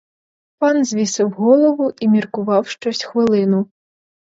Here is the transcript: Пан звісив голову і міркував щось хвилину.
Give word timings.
Пан 0.57 0.85
звісив 0.85 1.31
голову 1.31 1.91
і 1.99 2.07
міркував 2.07 2.67
щось 2.67 3.03
хвилину. 3.03 3.65